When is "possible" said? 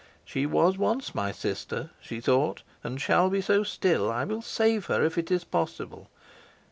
5.37-6.09